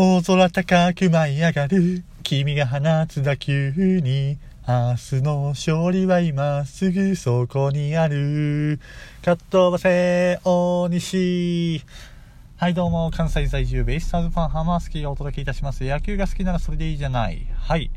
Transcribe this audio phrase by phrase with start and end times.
[0.00, 2.04] 大空高く舞い上がる。
[2.22, 8.78] 君が放つ打球に明日の勝利は今すぐそこにある。
[9.24, 11.82] かっ飛ばせ大西
[12.58, 15.82] はいどうも関西在住ベイスターズファンハマースキーがお届けいたします。
[15.82, 17.48] 野球が好きならそれでいいじゃない。
[17.56, 17.90] はい。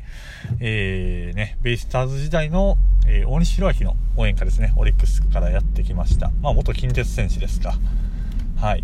[0.60, 4.74] えーねベイスターズ時代の、えー、大西弘明の応援歌ですね。
[4.76, 6.32] オリックスからやってきました。
[6.42, 7.76] まあ元近鉄選手ですか。
[8.60, 8.84] はい。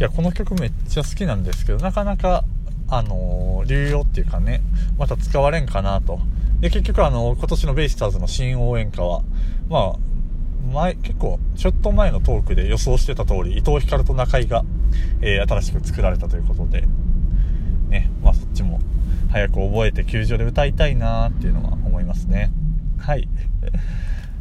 [0.00, 2.44] いやこの曲めっちゃ好きなんですけどなかなか
[2.88, 4.62] あのー、流用っていうかね
[4.98, 6.18] また使われんかなと
[6.60, 9.22] で、結局あの、今年のベイスターズの新応援歌は、
[9.68, 14.62] まあ、前、結構、ちょっと前のトークで予想してた通り、伊藤光と中井が、
[15.22, 16.84] えー、新しく作られたということで、
[17.88, 18.78] ね、まあそっちも
[19.30, 22.52] 早く覚えて球場で歌いたいなーっていうのは思いますね。
[22.98, 23.26] はい。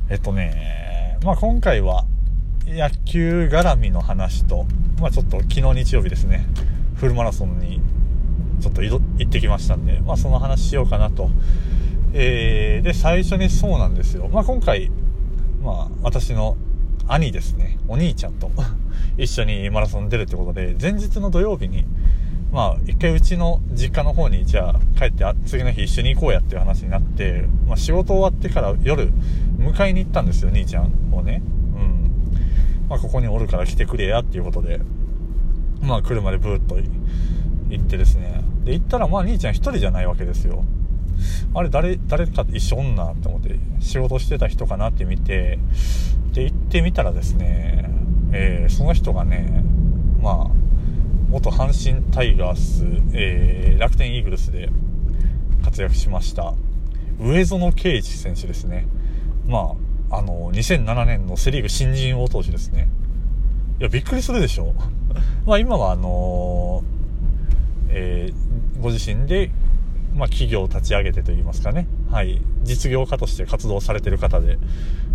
[0.09, 2.05] えっとね、まあ今回は
[2.69, 4.65] 野球絡みの話と、
[4.99, 6.45] まあちょっと昨日日曜日ですね、
[6.95, 7.81] フルマラソンに
[8.61, 11.29] ちょっと行ってきましたんで、まあその話しようかなと
[12.13, 14.27] えー、で、最初にそうなんですよ。
[14.31, 14.89] まあ、今回、
[15.61, 16.57] まあ、私の
[17.07, 18.52] 兄ですね、お兄ちゃんと
[19.17, 21.85] 一緒にマラソン出るってことで、前日の土曜日に、
[22.51, 29.11] まあ、一回うちの実家の方に、じゃあ、帰って次の日一緒に行こうやっていう話になって、まあ、仕事終わってから夜、
[29.59, 31.44] 迎えに行ったんですよ、兄ちゃんをね。
[32.89, 34.81] まあ、ここにおるから来てくれやっていうことで、
[35.81, 36.77] まあ、車でブーッと
[37.69, 38.43] 行ってですね。
[38.63, 40.65] で、行ったら、まあ、兄ちゃん一人じゃないわけですよ。
[41.53, 45.59] あれ誰、誰か一緒女って思って、仕事してた人かなって見て、
[46.33, 47.89] で、行ってみたらですね、
[48.31, 49.63] えー、その人がね、
[50.21, 50.51] まあ、
[51.29, 54.69] 元阪神タイガース、えー、楽天イーグルスで
[55.63, 56.55] 活躍しました、
[57.19, 58.87] 上園圭司選手ですね。
[59.45, 62.89] まあ、あの、2007年のセリーグ新人王投手ですね。
[63.79, 64.73] いや、びっくりするでしょ。
[65.45, 69.51] まあ今はあのー、えー、ご自身で
[70.16, 74.57] まあ、企業を立ち上げてといいますかね、はい、実業家として活動されてる方で、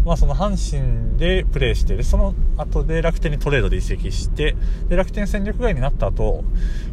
[0.04, 4.56] まあ、その阪神でプレーして、その後で楽天にトレードで移籍して、
[4.88, 6.44] で楽天戦力外になった後、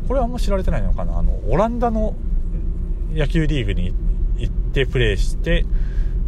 [0.07, 2.15] これはあんま知られてないのかな、あの、オランダの
[3.13, 3.93] 野球リーグに
[4.37, 5.65] 行ってプレーして、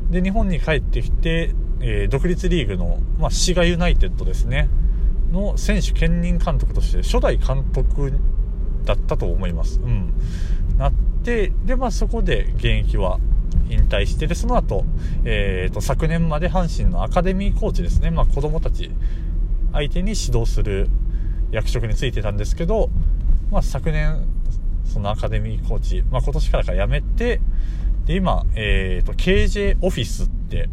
[0.10, 1.54] で、日本に帰ってきて、
[1.86, 4.70] えー、独立リーグの、まあ、滋賀ユナイテッドですね、
[5.34, 8.14] の選手兼任監督として初代監督
[8.86, 9.82] だったと思います。
[9.82, 10.14] うん。
[10.78, 10.94] なっ
[11.24, 13.20] てで、まあ、そこで現役は
[13.70, 14.86] 引退してでその後、
[15.26, 18.92] えーと、昨年まで阪神のアカデミーコーチですね、まあ、子供たち
[19.74, 20.90] 相手に指導する
[21.52, 22.90] 役職に就いてたんですけど、
[23.52, 24.26] まあ、昨年
[24.86, 27.42] そのアカデミーコーチ、まあ、今年からか辞めて
[28.06, 30.70] で今、えーと、KJ オフィスって、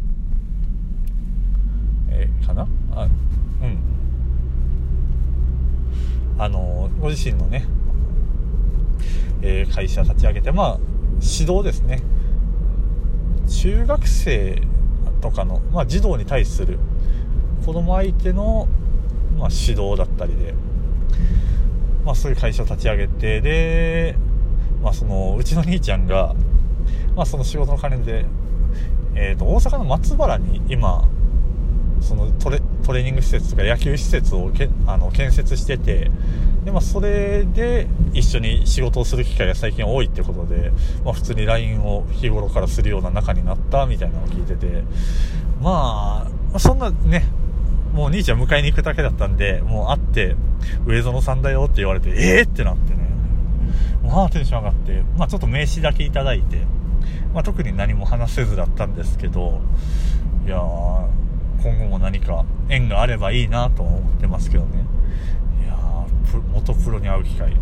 [2.11, 2.67] えー、かな？
[2.93, 3.77] あうん
[6.37, 7.65] あのご自身のね
[9.43, 10.79] えー、会社立ち上げて、まあ、
[11.21, 12.01] 指導ですね。
[13.47, 14.61] 中学生
[15.19, 16.79] とかの、まあ、児童に対する
[17.65, 18.67] 子供相手の、
[19.37, 20.53] まあ、指導だったりで、
[22.05, 24.15] まあ、そういう会社を立ち上げて、で、
[24.81, 26.35] まあ、その、うちの兄ちゃんが、
[27.15, 28.25] まあ、その仕事の関連で、
[29.15, 31.07] えっ、ー、と、大阪の松原に今、
[32.01, 36.11] そのトレトレーニング施設とか野球施設をけあの建設してて
[36.65, 40.71] で、まあ、それで一緒に仕事をする機会が最近多いってことで、
[41.03, 44.83] まあ、普通に LINE を日頃からするような仲になったみたいなのを聞いてて
[45.61, 47.23] まあそんなね
[47.93, 50.35] もう兄ちゃん迎えに行くだけだったんでもう会って
[50.85, 53.01] 上園さんだよって言われてええー、ってなってね。
[54.03, 56.57] まあテンション上がって、まあ、ちょっと名刺だけいただいて、
[57.33, 59.61] まあ、特に何も話せずだったんですけど
[60.45, 61.20] いやー
[61.63, 64.85] 今後も何か縁があればいいなと思ってますけどね。
[65.63, 66.07] いや
[66.53, 67.55] 元プロに会う機会、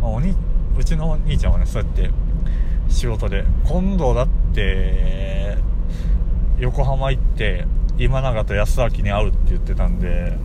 [0.00, 0.34] まあ、おに
[0.76, 2.10] うちのお兄ちゃんはねそうやって
[2.88, 5.58] 仕事で今度だって
[6.58, 7.66] 横浜行って
[7.98, 10.36] 今永と安明に会うって言ってたんで、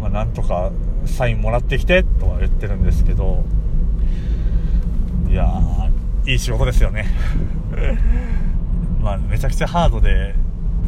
[0.00, 0.70] まあ、なんとか
[1.06, 3.44] サインもらってきてとは言ってるんですけど
[5.28, 5.60] いや
[6.26, 7.06] いい仕事ですよね。
[9.00, 10.34] まあめちゃくちゃハードで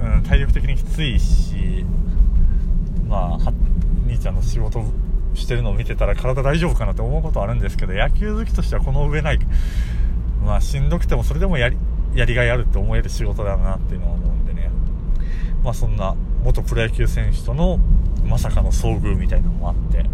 [0.02, 1.84] うん、体力的にきついし
[3.06, 3.52] まあ
[4.06, 4.84] 兄ちゃんの仕事
[5.34, 9.38] してるのを見てたら体大丈夫かなって思うことあるんですけど野球好きとしてはこの上ない
[10.44, 11.76] まあしんどくてもそれでもやり
[12.14, 14.70] やりがいあるって思える仕事だなっていうのは思うんでね。
[15.62, 17.78] まあそんな元プロ野球選手との
[18.24, 20.04] まさかの遭遇みたいなのもあって。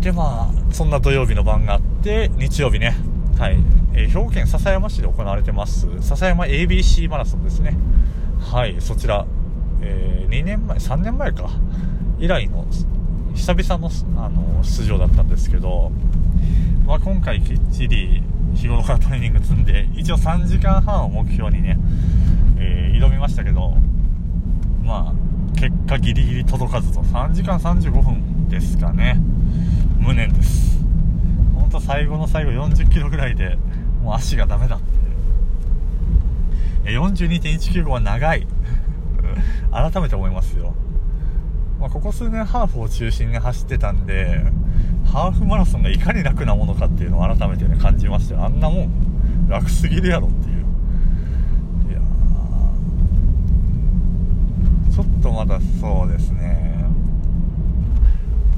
[0.00, 2.96] でまあそんな土曜日の晩があって日曜日ね。
[3.38, 3.58] はい。
[3.94, 7.76] えー、兵庫県篠山市で行われてます笹山 ABC マラソンですね。
[8.52, 9.26] はいそちら、
[9.80, 11.48] えー、2年前3年前か。
[12.18, 12.66] 以来の
[13.34, 13.90] 久々の
[14.22, 15.90] あの出場だったんですけど
[16.86, 18.22] まあ、今回きっちり
[18.54, 21.78] 日頃からトレーニング積んで一応3時間半を目標にね、
[22.58, 23.74] えー、挑みましたけど
[24.84, 27.00] まあ結果ギリギリ届かずと。
[27.00, 29.16] 3時間35分ですかね。
[29.98, 30.78] 無念です。
[31.54, 33.56] 本当最後の最後40キロぐらいで
[34.02, 35.01] もう足がダメだって
[36.84, 38.46] 42.195は長い。
[39.70, 40.74] 改めて思いますよ、
[41.80, 44.44] まあ、ここ数年ハーフを中心に走ってたんで
[45.04, 50.62] ハーフマラソンがいかに楽なものかっていうのを改めてね感じましたよあんなもん楽すぎるやろっていう。
[51.90, 52.00] いや
[54.90, 56.72] ちょっとまだそうですね。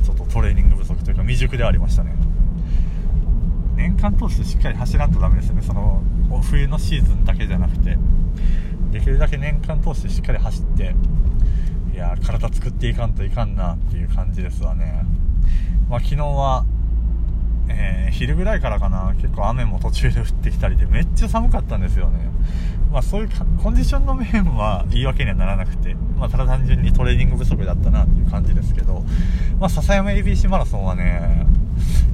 [0.05, 2.15] ちょっとトレーニング不足というか未熟ではありましたね。
[3.77, 5.63] 年間通してしっかり走らんとダメですよね。
[5.63, 6.03] その
[6.43, 7.97] 冬のシーズンだけじゃなくて
[8.91, 10.95] できるだけ年間通してしっかり走って
[11.93, 15.05] いや体作っていかんといかんなっていう感じですわね。
[15.89, 16.65] まあ、昨日は、
[17.69, 22.19] えー、昼ぐらいからかな結構雨も途中で降ってきたりでめっちゃ寒かったんですよね。
[22.91, 23.29] まあそういう
[23.63, 29.05] コンディションの面は言い訳にはならなくて、まあ、ただ単純にトレーニング不足だったなっていう感じですけど、
[29.59, 31.47] まあ、笹山 ABC マラソンはね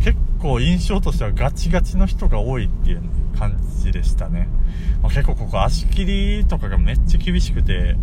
[0.02, 3.02] 結構印象としてはガチガチの人が多いっていう
[3.40, 4.48] 感じでしたね、
[5.02, 7.96] まあ、結構ここ足切りとかがめっちゃ厳しくて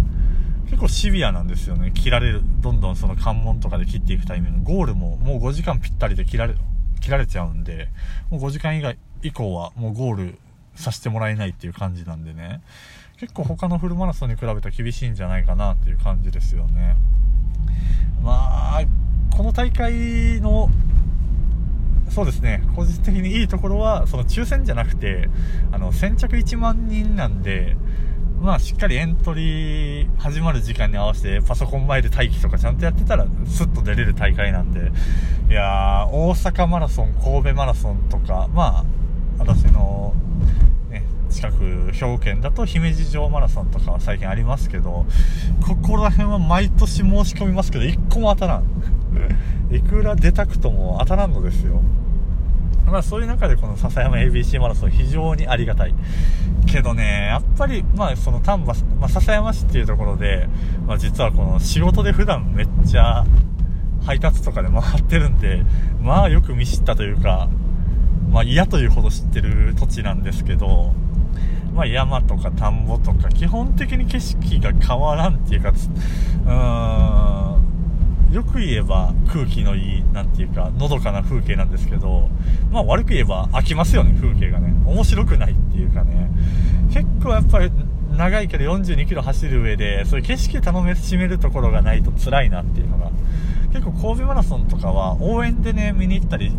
[0.66, 1.92] 結構シビアなんですよね。
[1.94, 4.74] 切られる、どんどんその関門とかで切っていくタイミング。
[4.74, 6.56] ゴールももう5時間ぴったりで切られ、
[7.00, 7.88] 切られちゃうんで、
[8.30, 10.40] もう5時間以外、以降はもうゴール
[10.76, 12.62] させてもらえないっていう感じなんでね。
[13.18, 16.98] 結構他のフルマラソンに比べたら厳しいんじゃないかなっていう感じですよね。
[18.22, 18.82] まあ、
[19.32, 20.70] この大会の
[22.10, 25.30] そうですね個人的にいいところはその抽選じゃなくて
[25.72, 27.76] あの先着1万人なんで
[28.42, 34.92] まあしっかりエントリー始まる時間に合わせてパソコン前で待機とかちゃんとやってたらスッと出れる大会なんで、
[35.50, 38.86] いやー、大阪マラソン、神戸マラソンとか、まあ、
[39.40, 40.14] 私の、
[40.90, 45.06] ね、近く、兵庫県だと姫路城マラソンとかは最近ありますけど、
[45.66, 48.64] ここら辺は毎年申し込みますけど、1個も当たらん。
[49.72, 51.82] いくら出たくとも当たらんのですよ。
[52.86, 55.94] まあそういう中でこの笹山 ABC マラソン非常にありがたい。
[56.68, 60.48] けどね、やっぱり、まあその丹波、まあ笹山市っていうところで、
[60.86, 63.26] まあ実はこの仕事で普段めっちゃ
[64.06, 65.64] 配達とかで回ってるんで、
[66.02, 67.50] まあよく見知ったというか、
[68.30, 70.94] まあ嫌というほど知ってる土地なんですけど、
[71.74, 77.47] まあ山とか田んぼとか基本的に景色が変わらんっていうか、うーん、
[78.32, 82.30] よく言えば空気のいい、なんていうか、のどかな風景なんですけど、
[82.72, 84.74] まあ悪く言えば飽きますよね、風景がね。
[84.86, 86.30] 面白くないっていうかね。
[86.92, 87.72] 結構やっぱり
[88.18, 93.12] 長いけど42キロ走る上で、そういう景色楽しめるところがないと辛いなっていうのが。
[93.74, 96.52] 結構神戸マラソンとかは応援でね、見に行ったり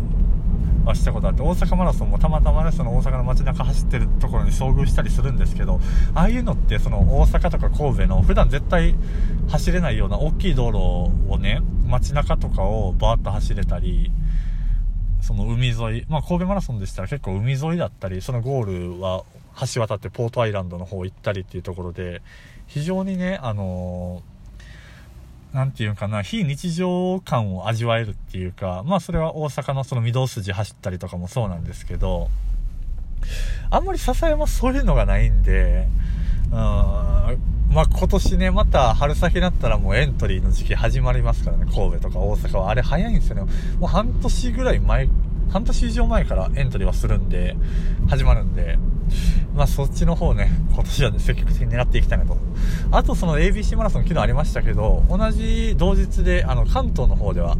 [0.89, 5.79] はしたことあって大阪マラソンもたまたまねその大阪の街中走ってるところに遭遇したりするんですけど
[6.15, 8.95] ああいうのってその大阪とか神戸の普段絶対
[9.49, 14.11] 走れないような大きい道路をね街中とかをバーッと走れたり
[15.21, 19.23] その海沿い、まあ、神戸マラソンでしたら結構海沿いだったりそのゴールは
[19.73, 22.21] 橋渡ってポートアイランドの方行ったりっていうところで
[22.67, 24.38] 非常にねあのー
[25.53, 32.29] なんていうかな、非日常感を味わえるっていうか、まあそれは大阪のその御堂筋走ったりとかもそうなんですけど、
[33.69, 35.87] あんまり笹山そういうのがないんで、
[36.45, 42.69] うん、まあ今年ね、また春先になったらもうエントリーの時期始まりますからね、神戸とか大阪は。
[42.69, 43.51] あれ早いんですよね。
[43.79, 45.09] もう半年ぐらい前、
[45.49, 47.55] 半年以上前からエントリーはするんで、
[48.07, 48.77] 始まるんで、
[49.55, 52.37] まあそっちの方ね、今年は、ね、積極的に狙っていきたいなと。
[52.91, 57.57] あとその ABC マラソン昨日ありましたけど、同じ同日で、あの関東の方では、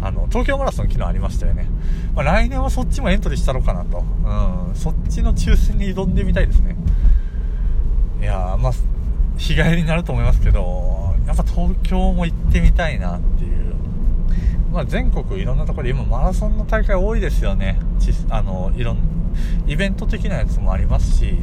[0.00, 1.66] あの、東京マラソン昨日ありましたよね。
[2.14, 3.98] まあ、来年はそっちもエントリーしたろうかなと。
[3.98, 4.74] うん。
[4.76, 6.76] そっちの抽選に挑んでみたいですね。
[8.20, 8.72] いやまあ、
[9.36, 13.57] 日帰りになると思いますけど、やっぱ東京も行ってみたいなっていう。
[14.78, 17.80] まあ、全国いろんなところで今マラソンの大会多いですよね。
[18.30, 18.98] あの、いろん、
[19.66, 21.36] イベント的なやつもありますし、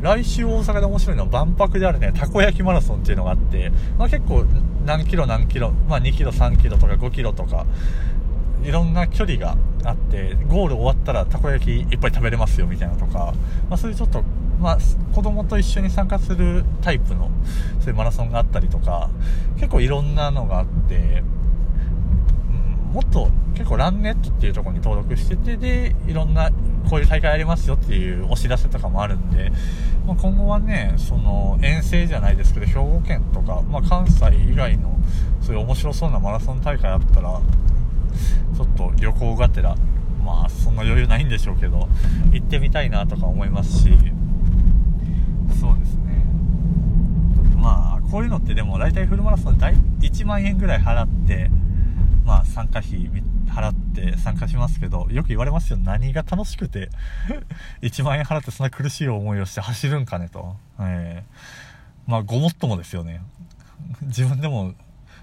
[0.00, 4.46] 来週大阪で面白いのは万博であるね、たこ焼きマラソンっていうのがあって、まあ、結構
[4.86, 7.66] 何キロ何キロ、まあ、2キロ3キロとか5キロとか、
[8.62, 13.34] いろんな距離があって、ゴール終わったらたこ焼きいっぱい食べれますよみたいなとか、
[13.68, 14.22] まあ、そういうちょっと、
[14.58, 14.78] まあ、
[15.14, 17.30] 子供と一緒に参加するタイプの、
[17.80, 19.10] そういうマラソンがあったりとか、
[19.56, 21.22] 結構いろんなのがあって、
[22.96, 26.50] もっと結構ランネットっていうところに登録してて、で、いろんな
[26.88, 29.52] こういう大会ありますよっていうお知らせとかもあるんで、
[30.06, 34.98] まあ、今後はね、その遠征じゃないですけど、兵庫県とか、まあ、関西以外の
[35.42, 37.38] そういう面白そうなマラソン大会あったら、
[38.56, 39.76] ちょっと旅行がてら
[40.24, 41.90] まあそんな余裕ないんでしょうけど
[42.32, 43.90] 行ってみたいなとか思いますし。
[45.60, 46.24] そうですね。
[47.58, 49.66] まあこういうのってでも大体フルマラソンで
[50.00, 51.50] 1万円ぐらい払って
[52.26, 53.08] まあ参加費
[53.46, 56.90] 払って参加しますけどよく言われますよ何が楽しくて
[57.80, 63.22] 1万円払ってそんな苦しい思いをして走るんかねと、えー、まあごもっともですよね
[64.02, 64.74] 自分でも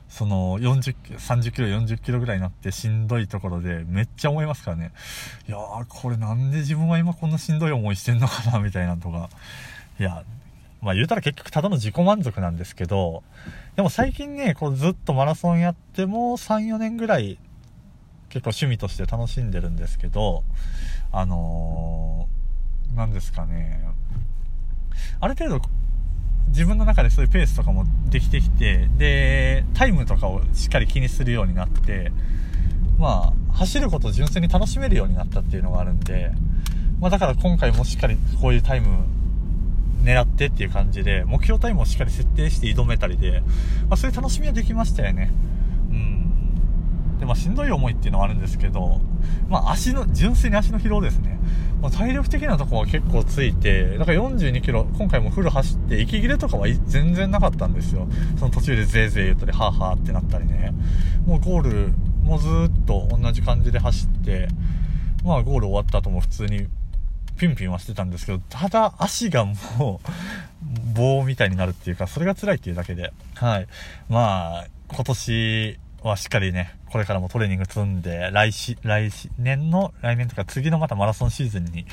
[0.07, 4.91] その40、30キロ、40キロぐらいになってしんどいところでめっちゃ思いますからね。
[5.48, 9.31] いやー、これなんで自分は今こんなしんどい思いしてんのかな、みたいなとか。
[10.00, 10.24] いや、
[10.84, 13.24] まあ言うたら結局ただの自己満足なんですけど、
[13.75, 17.40] でも最近ね、こうずっとマラソンやっても3、4年ぐらい
[18.30, 20.44] 結構趣味として楽しんでるんですけど、
[21.12, 23.84] あのー、なんですかね、
[25.20, 25.62] ある程度
[26.50, 32.12] 自分の中でそういうペースとかもできてきて、で、タイムとかをしっかり気にするようになって、
[33.00, 36.32] まあ、走ることを純粋に楽しめるようになったっていうのがあるんで、
[37.00, 39.06] まあだから今回もしっかりこういうタイム
[40.03, 43.41] 狙ってっていう感じで、目標タイムをしっかり設定して挑めたりで、
[43.89, 45.31] まあそういう楽しみはできましたよね。
[45.89, 47.17] うん。
[47.19, 49.00] で、まあしんどい思いっていうのはあるんですけど、
[49.50, 51.39] まあ足の、純粋に足の疲労ですね。
[51.81, 58.07] まあ、体力的なとこは結構ついて、だから42キロ、今回もフル走って、息切れとかは全然なかったんですよ。
[58.38, 60.74] その途中でぜいぜい言ったり、はぁはぁってなったりね。
[61.25, 61.93] もうゴール、
[62.24, 64.48] もうずっと同じ感じで走って、
[65.25, 66.67] まあゴール終わった後も普通に
[67.38, 73.12] ピュンピュンはしてたんですけど、ただ足がもう、棒みたいになるっていうか、それが辛いっていうだけで。
[73.36, 73.68] はい。
[74.10, 79.10] まあ、今年、はしっかりね、これからもトレーニング積んで、来し、来
[79.40, 81.86] 年の、来年とか次のまたマラソンシーズンに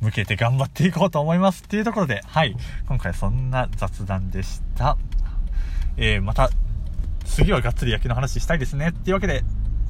[0.00, 2.56] 向けて頑張っていこうと思いますっていうところで、はい、
[2.88, 4.96] 今回そんな雑談でした。
[5.96, 6.50] えー、また、
[7.24, 8.88] 次はがっつり野球の話したいですね。
[8.88, 9.44] っていうわけで、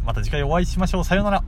[0.04, 1.04] また次回お会いしましょう。
[1.04, 1.44] さようなら。